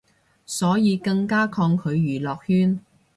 [0.47, 2.79] 所以更加抗拒娛樂圈